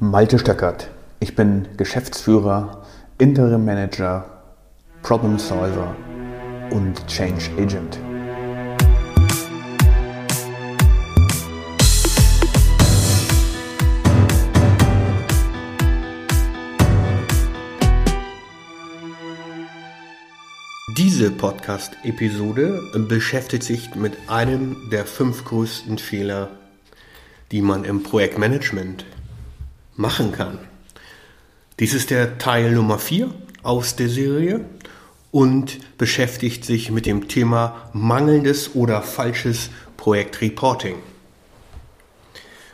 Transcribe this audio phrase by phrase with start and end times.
[0.00, 0.90] Malte Stöckert.
[1.18, 2.84] Ich bin Geschäftsführer,
[3.18, 4.26] Interim Manager,
[5.02, 5.96] Problem Solver
[6.70, 7.98] und Change Agent.
[20.96, 26.50] Diese Podcast-Episode beschäftigt sich mit einem der fünf größten Fehler,
[27.50, 29.04] die man im Projektmanagement
[29.98, 30.58] machen kann.
[31.80, 33.30] Dies ist der Teil Nummer 4
[33.62, 34.64] aus der Serie
[35.30, 40.94] und beschäftigt sich mit dem Thema mangelndes oder falsches Projektreporting.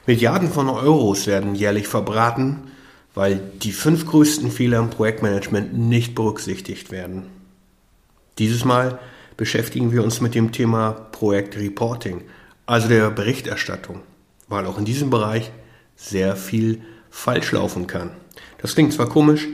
[0.07, 2.71] Milliarden von Euros werden jährlich verbraten,
[3.15, 7.27] weil die fünf größten Fehler im Projektmanagement nicht berücksichtigt werden.
[8.39, 8.99] Dieses Mal
[9.39, 12.21] beschäftigen wir uns mit dem Thema Projektreporting,
[12.67, 14.01] also der Berichterstattung,
[14.49, 15.51] weil auch in diesem Bereich
[15.97, 16.83] sehr viel
[17.15, 18.11] falsch laufen kann.
[18.61, 19.47] Das klingt zwar komisch,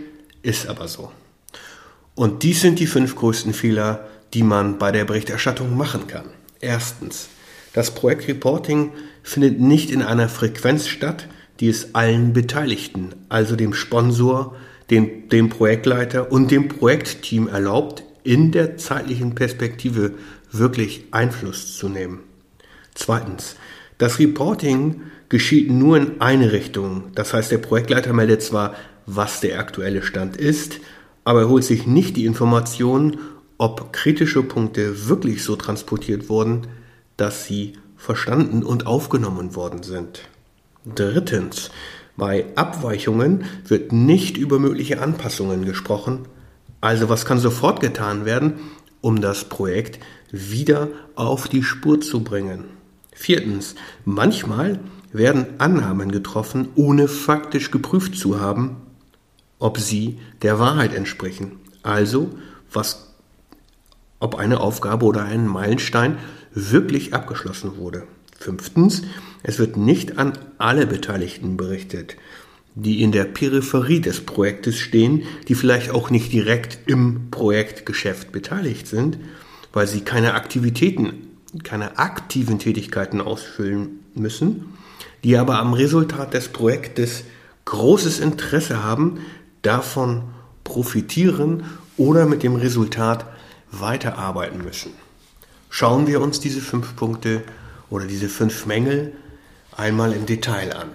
[0.43, 1.13] ist aber so.
[2.15, 6.30] Und dies sind die fünf größten Fehler, die man bei der Berichterstattung machen kann.
[6.61, 7.29] Erstens,
[7.75, 11.29] das Projektreporting findet nicht in einer Frequenz statt,
[11.61, 14.57] die es allen Beteiligten, also dem Sponsor,
[14.91, 20.15] dem, dem Projektleiter und dem Projektteam erlaubt, in der zeitlichen Perspektive
[20.51, 22.21] wirklich Einfluss zu nehmen.
[22.95, 23.55] Zweitens,
[23.99, 27.05] das Reporting geschieht nur in eine Richtung.
[27.15, 28.75] Das heißt, der Projektleiter meldet zwar,
[29.07, 30.81] was der aktuelle Stand ist,
[31.25, 33.19] aber er holt sich nicht die Informationen,
[33.57, 36.67] ob kritische Punkte wirklich so transportiert wurden,
[37.17, 40.23] dass sie verstanden und aufgenommen worden sind.
[40.85, 41.71] Drittens,
[42.17, 46.27] bei Abweichungen wird nicht über mögliche Anpassungen gesprochen,
[46.81, 48.55] also was kann sofort getan werden,
[49.03, 50.01] um das Projekt
[50.33, 52.65] wieder auf die Spur zu bringen?
[53.13, 53.75] Viertens,
[54.07, 54.81] manchmal
[55.13, 58.77] werden Annahmen getroffen, ohne faktisch geprüft zu haben,
[59.59, 61.52] ob sie der Wahrheit entsprechen.
[61.83, 62.30] Also,
[62.73, 63.15] was,
[64.19, 66.19] ob eine Aufgabe oder ein Meilenstein
[66.53, 68.05] wirklich abgeschlossen wurde.
[68.39, 69.03] Fünftens,
[69.43, 72.17] es wird nicht an alle Beteiligten berichtet
[72.75, 78.87] die in der Peripherie des Projektes stehen, die vielleicht auch nicht direkt im Projektgeschäft beteiligt
[78.87, 79.19] sind,
[79.73, 81.29] weil sie keine Aktivitäten,
[81.65, 84.75] keine aktiven Tätigkeiten ausfüllen müssen,
[85.25, 87.25] die aber am Resultat des Projektes
[87.65, 89.21] großes Interesse haben,
[89.63, 90.25] davon
[90.65, 91.65] profitieren
[91.97, 93.27] oder mit dem Resultat
[93.71, 94.93] weiterarbeiten müssen.
[95.69, 97.43] Schauen wir uns diese fünf Punkte
[97.91, 99.13] oder diese fünf Mängel
[99.77, 100.89] einmal im Detail an.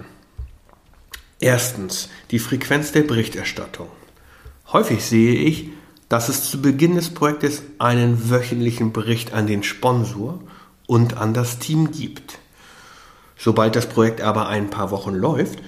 [1.40, 3.88] Erstens die Frequenz der Berichterstattung.
[4.72, 5.70] Häufig sehe ich,
[6.08, 10.40] dass es zu Beginn des Projektes einen wöchentlichen Bericht an den Sponsor
[10.86, 12.38] und an das Team gibt.
[13.36, 15.60] Sobald das Projekt aber ein paar Wochen läuft,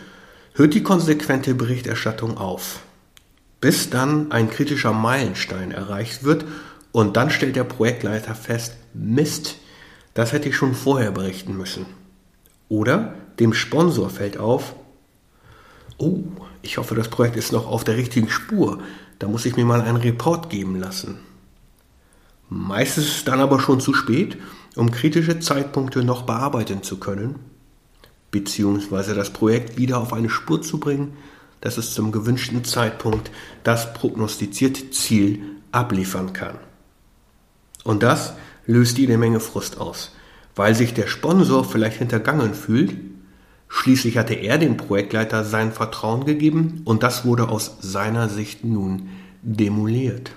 [0.55, 2.81] hört die konsequente Berichterstattung auf,
[3.61, 6.45] bis dann ein kritischer Meilenstein erreicht wird
[6.93, 9.57] und dann stellt der Projektleiter fest, Mist,
[10.15, 11.87] das hätte ich schon vorher berichten müssen.
[12.69, 14.75] Oder dem Sponsor fällt auf,
[15.99, 16.25] oh,
[16.63, 18.81] ich hoffe, das Projekt ist noch auf der richtigen Spur,
[19.19, 21.19] da muss ich mir mal einen Report geben lassen.
[22.49, 24.39] Meist ist es dann aber schon zu spät,
[24.75, 27.37] um kritische Zeitpunkte noch bearbeiten zu können,
[28.31, 31.17] beziehungsweise das Projekt wieder auf eine Spur zu bringen,
[31.61, 33.31] dass es zum gewünschten Zeitpunkt
[33.65, 36.57] das prognostizierte Ziel abliefern kann.
[37.85, 38.35] Und das
[38.67, 40.15] löst jede Menge Frust aus,
[40.55, 42.95] weil sich der Sponsor vielleicht hintergangen fühlt
[43.69, 49.11] Schließlich hatte er dem Projektleiter sein Vertrauen gegeben und das wurde aus seiner Sicht nun
[49.43, 50.33] demoliert.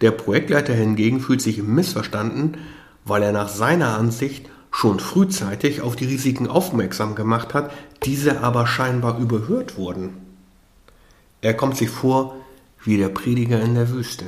[0.00, 2.58] Der Projektleiter hingegen fühlt sich missverstanden,
[3.04, 4.48] weil er nach seiner Ansicht
[4.78, 7.72] schon frühzeitig auf die Risiken aufmerksam gemacht hat,
[8.04, 10.10] diese aber scheinbar überhört wurden.
[11.40, 12.36] Er kommt sich vor
[12.84, 14.26] wie der Prediger in der Wüste.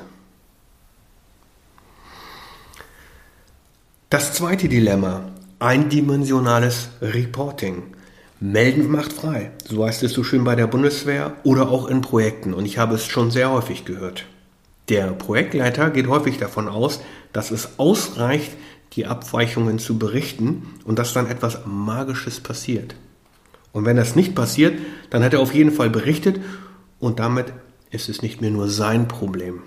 [4.09, 5.31] Das zweite Dilemma,
[5.61, 7.85] eindimensionales Reporting.
[8.41, 9.53] Melden macht frei.
[9.65, 12.55] So heißt es so schön bei der Bundeswehr oder auch in Projekten.
[12.55, 14.25] Und ich habe es schon sehr häufig gehört.
[14.89, 17.01] Der Projektleiter geht häufig davon aus,
[17.33, 18.51] dass es ausreicht,
[18.95, 22.95] die Abweichungen zu berichten und dass dann etwas Magisches passiert.
[23.73, 24.79] Und wenn das nicht passiert,
[25.11, 26.41] dann hat er auf jeden Fall berichtet
[26.99, 27.53] und damit
[27.91, 29.63] ist es nicht mehr nur sein Problem.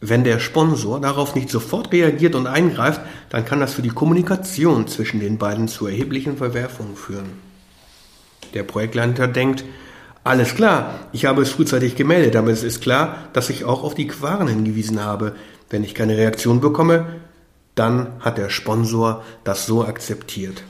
[0.00, 3.00] Wenn der Sponsor darauf nicht sofort reagiert und eingreift,
[3.30, 7.32] dann kann das für die Kommunikation zwischen den beiden zu erheblichen Verwerfungen führen.
[8.52, 9.64] Der Projektleiter denkt,
[10.22, 13.94] alles klar, ich habe es frühzeitig gemeldet, aber es ist klar, dass ich auch auf
[13.94, 15.34] die Quaren hingewiesen habe.
[15.70, 17.06] Wenn ich keine Reaktion bekomme,
[17.76, 20.64] dann hat der Sponsor das so akzeptiert.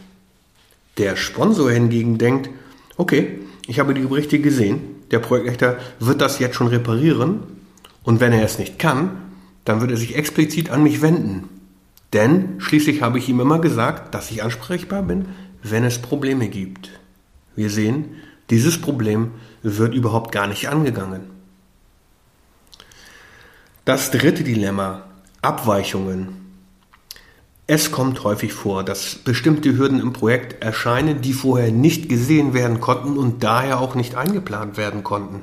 [0.99, 2.51] Der Sponsor hingegen denkt,
[2.97, 4.81] Okay, ich habe die Berichte gesehen.
[5.11, 7.41] Der Projektleiter wird das jetzt schon reparieren.
[8.03, 9.11] Und wenn er es nicht kann,
[9.65, 11.49] dann wird er sich explizit an mich wenden.
[12.13, 15.27] Denn schließlich habe ich ihm immer gesagt, dass ich ansprechbar bin,
[15.63, 16.91] wenn es Probleme gibt.
[17.55, 18.17] Wir sehen,
[18.51, 19.33] dieses Problem
[19.63, 21.23] wird überhaupt gar nicht angegangen.
[23.85, 25.05] Das dritte Dilemma,
[25.43, 26.46] Abweichungen.
[27.69, 32.81] Es kommt häufig vor, dass bestimmte Hürden im Projekt erscheinen, die vorher nicht gesehen werden
[32.81, 35.41] konnten und daher auch nicht eingeplant werden konnten.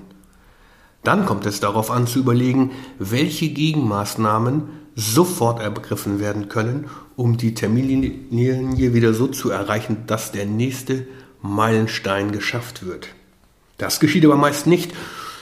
[1.04, 6.86] Dann kommt es darauf an zu überlegen, welche Gegenmaßnahmen sofort ergriffen werden können,
[7.18, 11.06] um die Terminlinie wieder so zu erreichen, dass der nächste
[11.42, 13.10] Meilenstein geschafft wird.
[13.78, 14.94] Das geschieht aber meist nicht,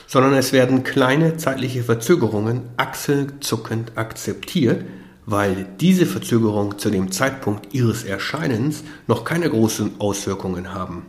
[0.08, 4.84] sondern es werden kleine zeitliche Verzögerungen achselzuckend akzeptiert,
[5.26, 11.06] weil diese Verzögerungen zu dem Zeitpunkt ihres Erscheinens noch keine großen Auswirkungen haben.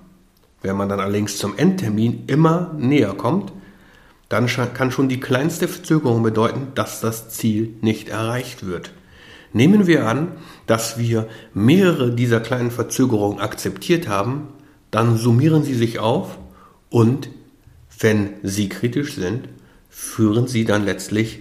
[0.63, 3.53] Wenn man dann allerdings zum Endtermin immer näher kommt,
[4.29, 8.93] dann kann schon die kleinste Verzögerung bedeuten, dass das Ziel nicht erreicht wird.
[9.53, 10.33] Nehmen wir an,
[10.67, 14.49] dass wir mehrere dieser kleinen Verzögerungen akzeptiert haben,
[14.91, 16.39] dann summieren sie sich auf
[16.89, 17.29] und,
[17.99, 19.49] wenn sie kritisch sind,
[19.91, 21.41] führen sie dann letztlich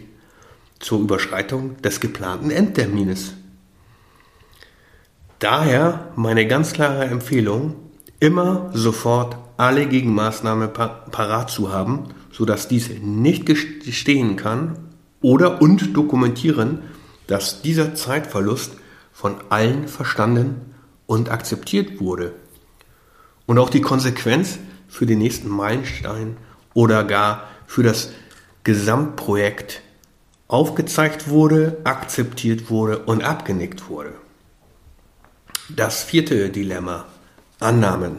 [0.82, 3.34] zur Überschreitung des geplanten Endtermines.
[5.40, 7.76] Daher meine ganz klare Empfehlung,
[8.20, 14.78] immer sofort alle Gegenmaßnahmen parat zu haben, sodass diese nicht gestehen kann
[15.22, 16.82] oder und dokumentieren,
[17.28, 18.74] dass dieser Zeitverlust
[19.12, 20.74] von allen verstanden
[21.06, 22.34] und akzeptiert wurde.
[23.46, 26.38] Und auch die Konsequenz für den nächsten Meilenstein
[26.74, 28.12] oder gar für das
[28.64, 29.82] Gesamtprojekt
[30.52, 34.12] aufgezeigt wurde, akzeptiert wurde und abgenickt wurde.
[35.70, 37.06] Das vierte Dilemma.
[37.62, 38.18] Annahmen.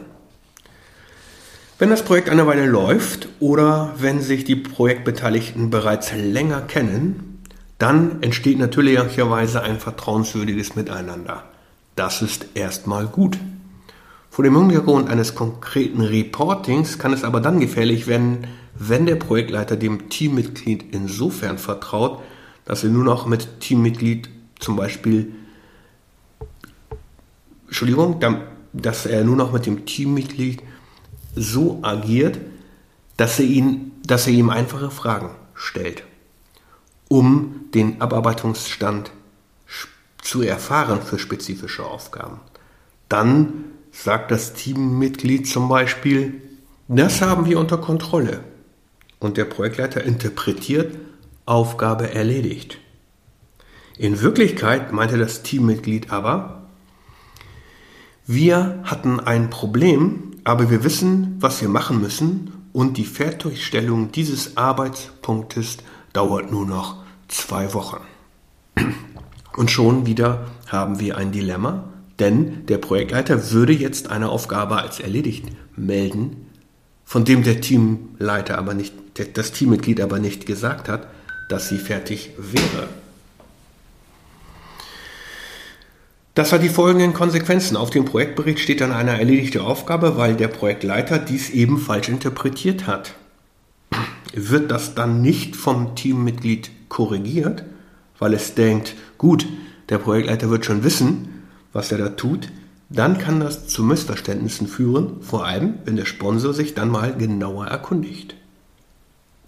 [1.77, 7.43] Wenn das Projekt eine Weile läuft oder wenn sich die Projektbeteiligten bereits länger kennen,
[7.77, 11.43] dann entsteht natürlicherweise ein vertrauenswürdiges Miteinander.
[11.95, 13.37] Das ist erstmal gut.
[14.29, 19.75] Vor dem Hintergrund eines konkreten Reportings kann es aber dann gefährlich werden, wenn der Projektleiter
[19.75, 22.21] dem Teammitglied insofern vertraut,
[22.65, 24.29] dass er nur noch mit Teammitglied
[24.59, 25.33] zum Beispiel,
[27.67, 28.19] Entschuldigung,
[28.71, 30.63] dass er nur noch mit dem Teammitglied
[31.35, 32.39] so agiert,
[33.17, 36.03] dass er, ihn, dass er ihm einfache Fragen stellt,
[37.07, 39.11] um den Abarbeitungsstand
[40.21, 42.39] zu erfahren für spezifische Aufgaben.
[43.09, 46.41] Dann sagt das Teammitglied zum Beispiel,
[46.87, 48.43] das haben wir unter Kontrolle.
[49.23, 50.97] Und der Projektleiter interpretiert,
[51.45, 52.77] Aufgabe erledigt.
[53.97, 56.67] In Wirklichkeit meinte das Teammitglied aber,
[58.27, 64.57] wir hatten ein Problem, aber wir wissen, was wir machen müssen und die Fertigstellung dieses
[64.57, 65.77] Arbeitspunktes
[66.11, 66.97] dauert nur noch
[67.29, 68.01] zwei Wochen.
[69.55, 71.85] Und schon wieder haben wir ein Dilemma,
[72.19, 75.45] denn der Projektleiter würde jetzt eine Aufgabe als erledigt
[75.77, 76.49] melden,
[77.05, 78.93] von dem der Teamleiter aber nicht,
[79.33, 81.07] das Teammitglied aber nicht gesagt hat,
[81.49, 82.87] dass sie fertig wäre.
[86.35, 87.77] Das hat die folgenden Konsequenzen.
[87.77, 92.87] Auf dem Projektbericht steht dann eine erledigte Aufgabe, weil der Projektleiter dies eben falsch interpretiert
[92.87, 93.13] hat.
[94.33, 97.63] Wird das dann nicht vom Teammitglied korrigiert,
[98.17, 99.45] weil es denkt, gut,
[99.89, 102.49] der Projektleiter wird schon wissen, was er da tut,
[102.89, 107.67] dann kann das zu Missverständnissen führen, vor allem wenn der Sponsor sich dann mal genauer
[107.67, 108.35] erkundigt.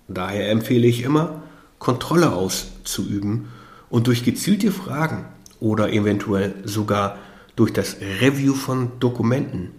[0.07, 1.43] Daher empfehle ich immer,
[1.79, 3.49] Kontrolle auszuüben
[3.89, 5.25] und durch gezielte Fragen
[5.59, 7.17] oder eventuell sogar
[7.55, 9.71] durch das Review von Dokumenten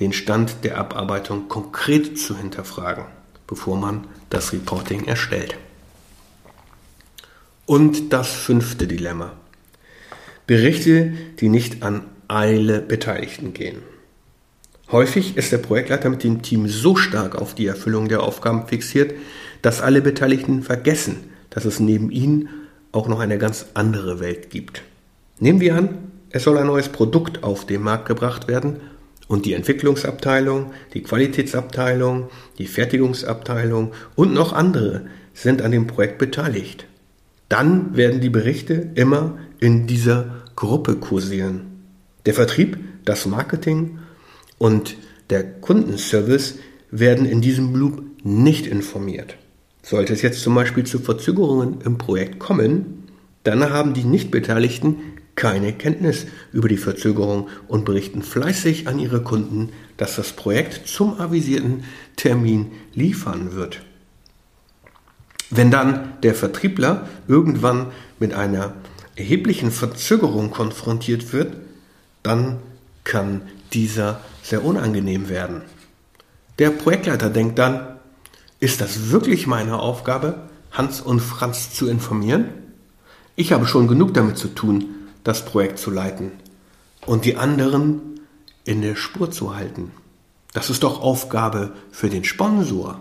[0.00, 3.04] den Stand der Abarbeitung konkret zu hinterfragen,
[3.46, 5.56] bevor man das Reporting erstellt.
[7.66, 9.32] Und das fünfte Dilemma.
[10.46, 13.78] Berichte, die nicht an alle Beteiligten gehen.
[14.92, 19.14] Häufig ist der Projektleiter mit dem Team so stark auf die Erfüllung der Aufgaben fixiert,
[19.62, 21.16] dass alle Beteiligten vergessen,
[21.50, 22.48] dass es neben ihnen
[22.92, 24.82] auch noch eine ganz andere Welt gibt.
[25.40, 28.76] Nehmen wir an, es soll ein neues Produkt auf den Markt gebracht werden
[29.26, 32.28] und die Entwicklungsabteilung, die Qualitätsabteilung,
[32.58, 36.86] die Fertigungsabteilung und noch andere sind an dem Projekt beteiligt.
[37.48, 41.73] Dann werden die Berichte immer in dieser Gruppe kursieren.
[42.26, 43.98] Der Vertrieb, das Marketing
[44.58, 44.96] und
[45.30, 46.58] der Kundenservice
[46.90, 49.36] werden in diesem Loop nicht informiert.
[49.82, 53.08] Sollte es jetzt zum Beispiel zu Verzögerungen im Projekt kommen,
[53.42, 54.96] dann haben die Nichtbeteiligten
[55.36, 61.20] keine Kenntnis über die Verzögerung und berichten fleißig an ihre Kunden, dass das Projekt zum
[61.20, 61.84] avisierten
[62.16, 63.82] Termin liefern wird.
[65.50, 67.88] Wenn dann der Vertriebler irgendwann
[68.18, 68.74] mit einer
[69.16, 71.56] erheblichen Verzögerung konfrontiert wird,
[72.24, 72.58] dann
[73.04, 75.62] kann dieser sehr unangenehm werden.
[76.58, 77.96] Der Projektleiter denkt dann,
[78.58, 82.46] ist das wirklich meine Aufgabe, Hans und Franz zu informieren?
[83.36, 84.86] Ich habe schon genug damit zu tun,
[85.22, 86.32] das Projekt zu leiten
[87.06, 88.20] und die anderen
[88.64, 89.90] in der Spur zu halten.
[90.52, 93.00] Das ist doch Aufgabe für den Sponsor.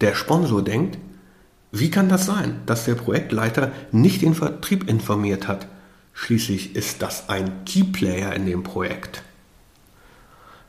[0.00, 0.96] Der Sponsor denkt,
[1.72, 5.66] wie kann das sein, dass der Projektleiter nicht den Vertrieb informiert hat?
[6.20, 9.22] Schließlich ist das ein Keyplayer in dem Projekt.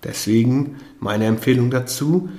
[0.02, 2.30] Deswegen meine Empfehlung dazu,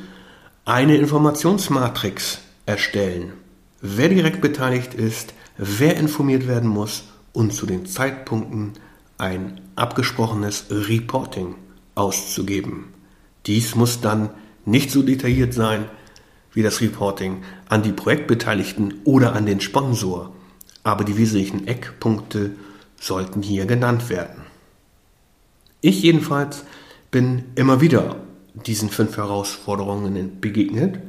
[0.65, 3.35] eine Informationsmatrix erstellen.
[3.83, 7.05] Wer direkt beteiligt ist, wer informiert werden muss
[7.35, 8.73] und zu den Zeitpunkten
[9.19, 11.57] ein abgesprochenes Reporting
[11.95, 12.95] auszugeben.
[13.45, 14.31] Dies muss dann
[14.65, 15.85] nicht so detailliert sein
[16.55, 20.35] wie das Reporting an die Projektbeteiligten oder an den Sponsor,
[20.83, 22.53] aber die wesentlichen Eckpunkte
[23.03, 24.43] sollten hier genannt werden.
[25.81, 26.65] Ich jedenfalls
[27.11, 28.17] bin immer wieder
[28.55, 31.01] diesen fünf Herausforderungen begegnet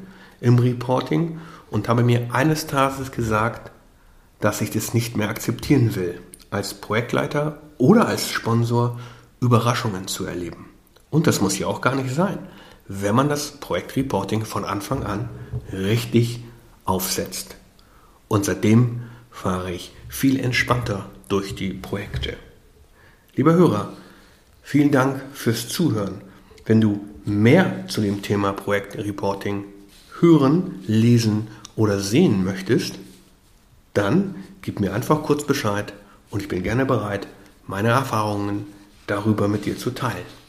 [0.41, 3.71] im Reporting und habe mir eines Tages gesagt,
[4.39, 6.19] dass ich das nicht mehr akzeptieren will,
[6.49, 8.99] als Projektleiter oder als Sponsor
[9.39, 10.69] Überraschungen zu erleben.
[11.11, 12.39] Und das muss ja auch gar nicht sein,
[12.87, 15.29] wenn man das Projektreporting von Anfang an
[15.71, 16.43] richtig
[16.85, 17.55] aufsetzt.
[18.27, 19.01] Und seitdem
[19.33, 22.37] fahre ich viel entspannter durch die Projekte.
[23.35, 23.91] Lieber Hörer,
[24.61, 26.21] vielen Dank fürs Zuhören.
[26.65, 29.65] Wenn du mehr zu dem Thema Projektreporting
[30.19, 32.99] hören, lesen oder sehen möchtest,
[33.93, 35.93] dann gib mir einfach kurz Bescheid
[36.29, 37.27] und ich bin gerne bereit,
[37.67, 38.67] meine Erfahrungen
[39.07, 40.42] darüber mit dir zu teilen.